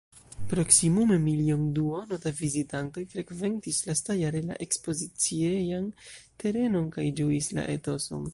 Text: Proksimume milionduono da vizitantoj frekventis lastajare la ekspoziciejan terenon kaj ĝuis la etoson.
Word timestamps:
Proksimume 0.51 1.17
milionduono 1.25 2.17
da 2.23 2.31
vizitantoj 2.39 3.03
frekventis 3.11 3.83
lastajare 3.91 4.43
la 4.47 4.57
ekspoziciejan 4.67 5.87
terenon 6.45 6.91
kaj 6.99 7.09
ĝuis 7.23 7.53
la 7.61 7.69
etoson. 7.79 8.27